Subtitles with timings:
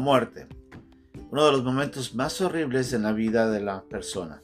[0.00, 0.48] muerte,
[1.30, 4.40] uno de los momentos más horribles en la vida de la persona,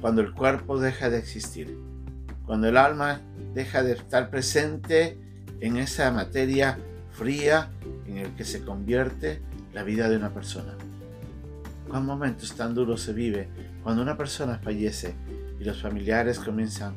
[0.00, 1.76] cuando el cuerpo deja de existir,
[2.44, 3.20] cuando el alma
[3.54, 5.18] deja de estar presente
[5.60, 6.78] en esa materia
[7.10, 7.70] fría
[8.06, 9.40] en el que se convierte
[9.72, 10.74] la vida de una persona.
[11.88, 13.48] ¿Cuán momentos tan duros se vive
[13.82, 15.14] cuando una persona fallece
[15.58, 16.94] y los familiares comienzan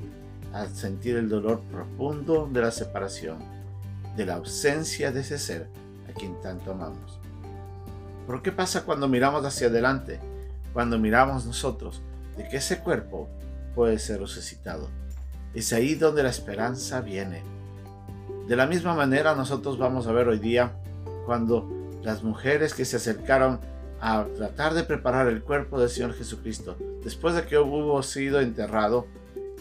[0.54, 3.39] a sentir el dolor profundo de la separación,
[4.16, 5.68] de la ausencia de ese ser
[6.09, 7.19] a quien tanto amamos?
[8.30, 10.20] ¿Por qué pasa cuando miramos hacia adelante?
[10.72, 12.04] Cuando miramos nosotros
[12.38, 13.28] de que ese cuerpo
[13.74, 14.88] puede ser resucitado.
[15.55, 17.42] Es ahí donde la esperanza viene.
[18.48, 20.74] De la misma manera nosotros vamos a ver hoy día
[21.26, 21.68] cuando
[22.04, 23.62] las mujeres que se acercaron
[24.00, 29.08] a tratar de preparar el cuerpo del Señor Jesucristo, después de que hubo sido enterrado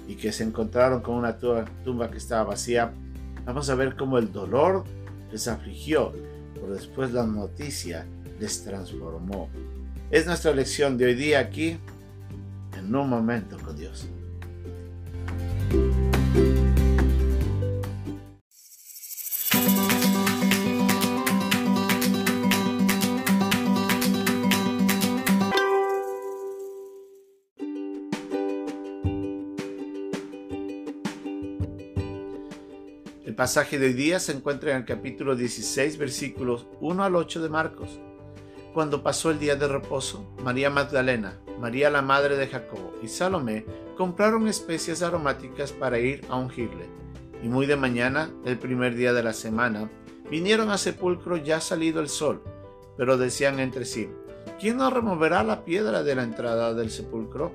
[0.07, 2.93] y que se encontraron con una tumba que estaba vacía,
[3.47, 4.85] vamos a ver cómo el dolor
[5.33, 6.13] les afligió,
[6.53, 8.07] pero después la noticia
[8.41, 9.49] les transformó.
[10.11, 11.79] Es nuestra lección de hoy día aquí,
[12.77, 14.09] en un momento con Dios.
[33.39, 37.49] pasaje de hoy día se encuentra en el capítulo 16, versículos 1 al 8 de
[37.49, 38.01] Marcos.
[38.79, 43.66] Cuando pasó el día de reposo, María Magdalena, María la madre de Jacobo y Salomé
[43.96, 46.87] compraron especias aromáticas para ir a ungirle.
[47.43, 49.90] Y muy de mañana, el primer día de la semana,
[50.30, 52.40] vinieron al sepulcro ya salido el sol,
[52.96, 54.10] pero decían entre sí,
[54.60, 57.51] ¿quién nos removerá la piedra de la entrada del sepulcro?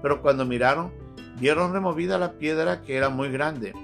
[0.00, 0.90] Pero cuando miraron,
[1.38, 3.74] vieron removida la piedra que era muy grande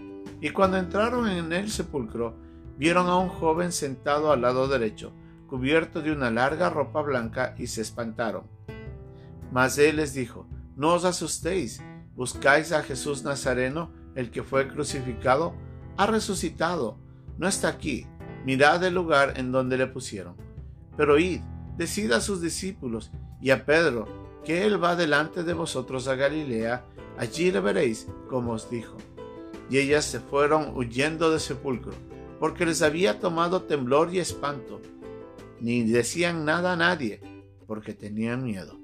[0.40, 2.34] y cuando entraron en el sepulcro,
[2.78, 5.12] vieron a un joven sentado al lado derecho,
[5.52, 8.44] cubierto de una larga ropa blanca, y se espantaron.
[9.50, 10.46] Mas él les dijo,
[10.76, 11.82] No os asustéis,
[12.16, 15.52] buscáis a Jesús Nazareno, el que fue crucificado,
[15.98, 16.96] ha resucitado,
[17.36, 18.06] no está aquí,
[18.46, 20.36] mirad el lugar en donde le pusieron.
[20.96, 21.42] Pero id,
[21.76, 24.08] decid a sus discípulos y a Pedro,
[24.46, 26.86] que él va delante de vosotros a Galilea,
[27.18, 28.96] allí le veréis, como os dijo
[29.72, 31.92] y ellas se fueron huyendo del sepulcro,
[32.38, 34.82] porque les había tomado temblor y espanto,
[35.62, 37.20] ni decían nada a nadie,
[37.68, 38.76] porque tenían miedo.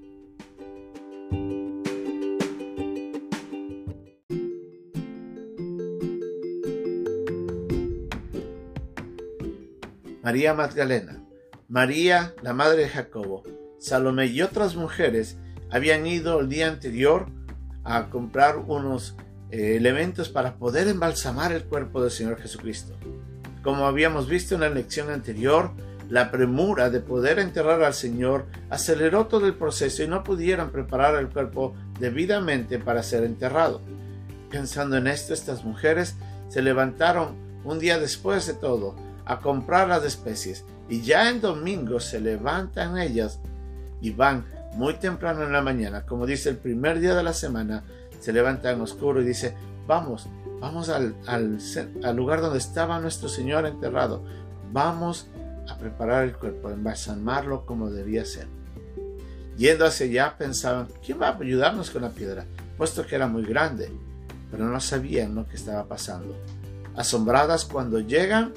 [10.23, 11.25] María Magdalena,
[11.69, 13.43] María, la madre de Jacobo,
[13.79, 15.37] Salomé y otras mujeres
[15.71, 17.27] habían ido el día anterior
[17.83, 19.17] a comprar unos
[19.51, 22.95] eh, elementos para poder embalsamar el cuerpo del Señor Jesucristo.
[23.65, 25.73] Como habíamos visto en la lección anterior,
[26.09, 31.17] la premura de poder enterrar al Señor aceleró todo el proceso y no pudieron preparar
[31.17, 33.81] el cuerpo debidamente para ser enterrado.
[34.51, 36.17] Pensando en esto, estas mujeres
[36.49, 38.97] se levantaron un día después de todo
[39.27, 43.41] a comprar las especies y ya en domingo se levantan ellas
[44.01, 47.83] y van muy temprano en la mañana, como dice el primer día de la semana,
[48.21, 49.55] se levanta en oscuro y dice,
[49.87, 50.29] vamos,
[50.61, 51.15] vamos al,
[52.15, 54.23] lugar donde estaba nuestro Señor enterrado,
[54.73, 55.29] vamos
[55.69, 58.49] a preparar el cuerpo, a embalsamarlo como debía ser.
[59.57, 62.47] Yendo hacia allá pensaban, ¿quién va a ayudarnos con la piedra?
[62.77, 63.91] Puesto que era muy grande,
[64.51, 66.37] pero no sabían lo que estaba pasando.
[66.97, 68.53] Asombradas cuando llegan,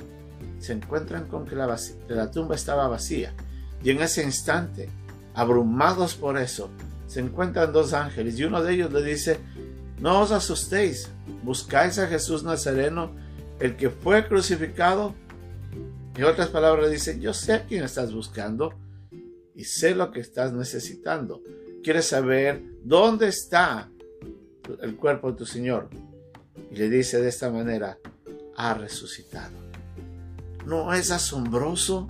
[0.60, 3.34] se encuentran con que la, tumba estaba vacía.
[3.84, 4.90] Y en ese instante,
[5.34, 6.70] abrumados por eso,
[7.08, 9.40] se encuentran dos ángeles y uno de ellos le dice,
[10.00, 11.10] no os asustéis,
[11.44, 13.12] buscáis a Jesús Nazareno,
[13.60, 15.16] el que fue crucificado.
[16.16, 18.74] En otras palabras dice, yo sé a quién estás buscando
[19.56, 21.42] y sé lo que estás necesitando.
[21.84, 23.90] Quieres saber dónde está
[24.82, 25.90] el cuerpo de tu Señor.
[26.70, 27.98] Y le dice de esta manera,
[28.58, 29.56] ha resucitado.
[30.66, 32.08] ¿No es asombroso?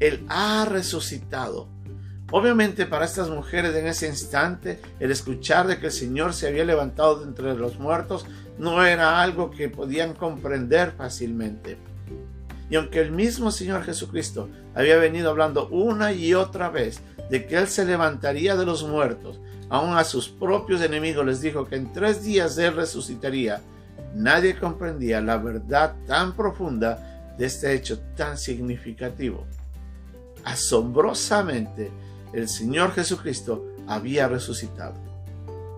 [0.00, 1.68] Él ha resucitado.
[2.32, 6.64] Obviamente para estas mujeres en ese instante el escuchar de que el Señor se había
[6.64, 8.26] levantado de entre los muertos
[8.58, 11.78] no era algo que podían comprender fácilmente.
[12.74, 16.98] Y aunque el mismo Señor Jesucristo había venido hablando una y otra vez
[17.30, 19.38] de que Él se levantaría de los muertos,
[19.68, 23.62] aun a sus propios enemigos les dijo que en tres días Él resucitaría,
[24.12, 29.46] nadie comprendía la verdad tan profunda de este hecho tan significativo.
[30.42, 31.92] Asombrosamente,
[32.32, 34.96] el Señor Jesucristo había resucitado.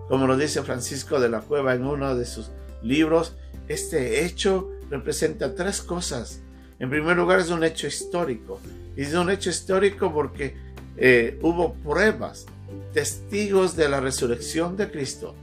[0.09, 2.49] Como lo dice Francisco de la Cueva en uno de sus
[2.81, 3.35] libros,
[3.67, 6.41] este hecho representa tres cosas.
[6.79, 8.59] En primer lugar es un hecho histórico.
[8.95, 10.55] Y es un hecho histórico porque
[10.97, 12.45] eh, hubo pruebas,
[12.93, 15.35] testigos de la resurrección de Cristo.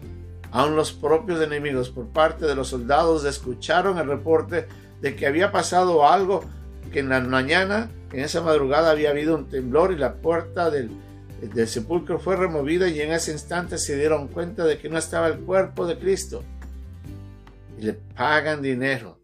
[0.51, 4.67] Aún los propios enemigos por parte de los soldados escucharon el reporte
[5.01, 6.45] de que había pasado algo,
[6.93, 10.91] que en la mañana, en esa madrugada había habido un temblor y la puerta del,
[11.41, 15.27] del sepulcro fue removida y en ese instante se dieron cuenta de que no estaba
[15.27, 16.45] el cuerpo de Cristo.
[17.79, 19.24] Y le pagan dinero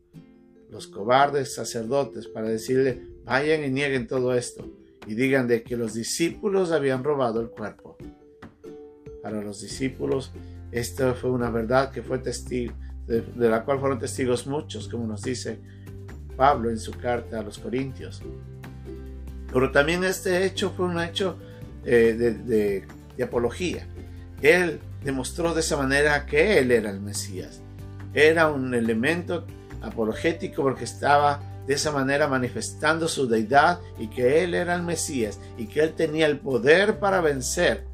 [0.71, 4.67] los cobardes sacerdotes para decirle, vayan y nieguen todo esto
[5.07, 7.97] y digan de que los discípulos habían robado el cuerpo.
[9.23, 10.33] Para los discípulos,
[10.71, 12.75] esta fue una verdad que fue testigo,
[13.07, 15.59] de, la cual fueron testigos muchos, como nos dice
[16.37, 18.23] Pablo en su carta a los Corintios.
[19.53, 21.37] Pero también este hecho fue un hecho
[21.85, 22.85] eh, de,
[23.17, 23.87] de apología.
[24.41, 27.61] Él demostró de esa manera que él era el Mesías.
[28.15, 29.45] Era un elemento
[29.83, 35.39] apologético porque estaba de esa manera manifestando su deidad y que Él era el Mesías
[35.57, 37.85] y que Él tenía el poder para vencer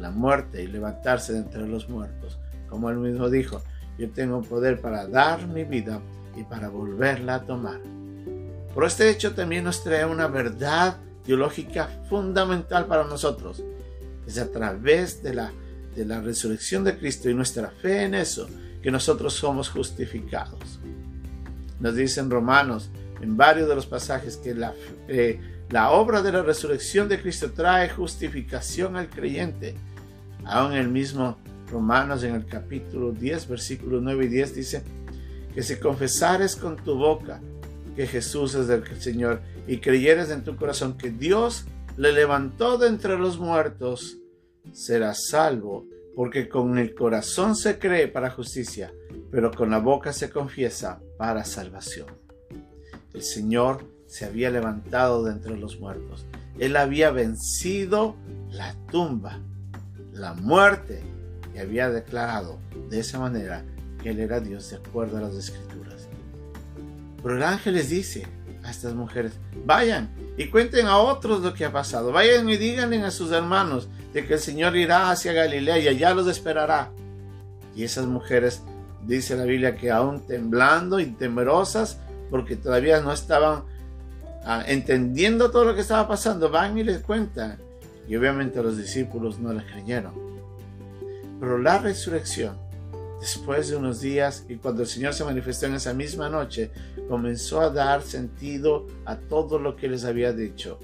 [0.00, 2.38] la muerte y levantarse de entre los muertos.
[2.68, 3.62] Como Él mismo dijo,
[3.98, 6.00] yo tengo poder para dar mi vida
[6.36, 7.80] y para volverla a tomar.
[8.74, 13.62] Por este hecho también nos trae una verdad teológica fundamental para nosotros.
[14.26, 15.52] Es a través de la,
[15.94, 18.48] de la resurrección de Cristo y nuestra fe en eso
[18.82, 20.80] que nosotros somos justificados.
[21.80, 22.90] Nos dicen Romanos
[23.20, 24.74] en varios de los pasajes que la,
[25.08, 25.40] eh,
[25.70, 29.74] la obra de la resurrección de Cristo trae justificación al creyente.
[30.44, 31.38] Aún el mismo
[31.70, 34.82] Romanos en el capítulo 10, versículos 9 y 10 dice
[35.54, 37.40] que si confesares con tu boca
[37.96, 41.64] que Jesús es el Señor y creyeres en tu corazón que Dios
[41.96, 44.18] le levantó de entre los muertos,
[44.72, 48.92] serás salvo porque con el corazón se cree para justicia,
[49.30, 52.06] pero con la boca se confiesa para salvación.
[53.14, 56.26] El Señor se había levantado de entre los muertos.
[56.58, 58.16] Él había vencido
[58.50, 59.40] la tumba,
[60.12, 61.02] la muerte,
[61.54, 62.58] y había declarado
[62.90, 63.64] de esa manera
[64.02, 66.08] que Él era Dios de acuerdo a las escrituras.
[67.22, 68.26] Pero el ángel les dice
[68.62, 69.32] a estas mujeres,
[69.64, 73.88] vayan y cuenten a otros lo que ha pasado, vayan y díganle a sus hermanos
[74.12, 76.90] de que el Señor irá hacia Galilea y allá los esperará.
[77.74, 78.62] Y esas mujeres,
[79.06, 81.98] dice la Biblia, que aún temblando y temerosas,
[82.30, 83.64] porque todavía no estaban
[84.44, 87.58] ah, entendiendo todo lo que estaba pasando, van y les cuentan.
[88.06, 90.12] Y obviamente los discípulos no les creyeron.
[91.40, 92.56] Pero la resurrección,
[93.20, 96.70] después de unos días y cuando el Señor se manifestó en esa misma noche,
[97.08, 100.78] comenzó a dar sentido a todo lo que les había dicho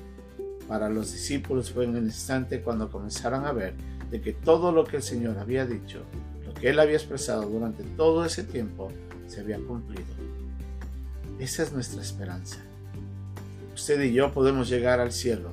[0.69, 3.75] para los discípulos fue en el instante cuando comenzaron a ver
[4.11, 6.03] de que todo lo que el Señor había dicho,
[6.47, 8.93] lo que Él había expresado durante todo ese tiempo,
[9.27, 10.07] se había cumplido.
[11.39, 12.59] Esa es nuestra esperanza.
[13.75, 15.53] Usted y yo podemos llegar al cielo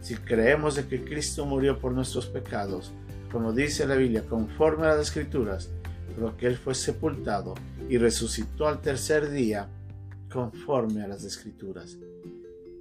[0.00, 2.92] si creemos de que Cristo murió por nuestros pecados,
[3.32, 5.68] como dice la Biblia, conforme a las Escrituras,
[6.14, 7.54] pero que Él fue sepultado
[7.88, 9.68] y resucitó al tercer día,
[10.32, 11.98] conforme a las Escrituras.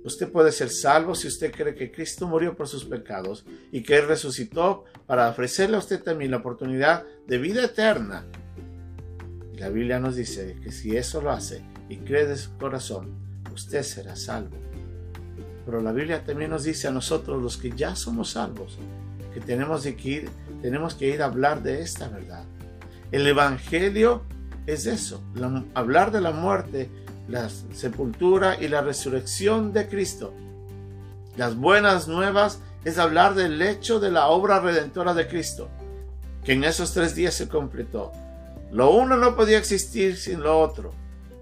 [0.06, 3.98] Usted puede ser salvo si usted cree que Cristo murió por sus pecados y que
[3.98, 8.25] Él resucitó para ofrecerle a usted también la oportunidad de vida eterna.
[9.56, 13.16] La Biblia nos dice que si eso lo hace y cree de su corazón,
[13.54, 14.56] usted será salvo.
[15.66, 18.78] Pero la Biblia también nos dice a nosotros los que ya somos salvos
[19.35, 20.30] que tenemos que ir,
[20.62, 22.45] tenemos que ir a hablar de esta verdad.
[23.12, 24.24] El Evangelio
[24.66, 25.21] es eso,
[25.74, 26.90] hablar de la muerte
[27.27, 30.33] la sepultura y la resurrección de Cristo.
[31.37, 35.69] Las buenas nuevas es hablar del hecho de la obra redentora de Cristo,
[36.44, 38.11] que en esos tres días se completó.
[38.71, 40.94] Lo uno no podía existir sin lo otro.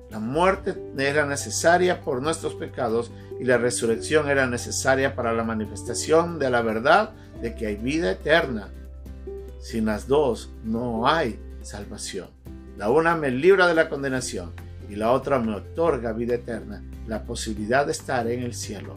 [0.10, 6.40] La muerte era necesaria por nuestros pecados y la resurrección era necesaria para la manifestación
[6.40, 7.12] de la verdad
[7.42, 8.70] de que hay vida eterna.
[9.60, 12.28] Sin las dos no hay salvación.
[12.78, 14.52] La una me libra de la condenación
[14.94, 18.96] y la otra me otorga vida eterna, la posibilidad de estar en el cielo.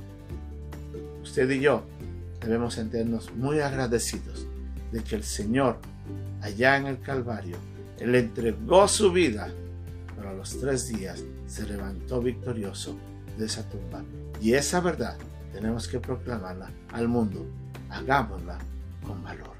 [1.22, 1.84] Usted y yo
[2.38, 4.46] debemos sentirnos muy agradecidos
[4.92, 5.78] de que el Señor,
[6.42, 7.56] allá en el Calvario,
[7.98, 9.48] Él entregó su vida,
[10.14, 12.94] pero a los tres días se levantó victorioso
[13.38, 14.04] de esa tumba.
[14.38, 15.16] Y esa verdad
[15.50, 17.46] tenemos que proclamarla al mundo.
[17.88, 18.58] Hagámosla
[19.02, 19.55] con valor.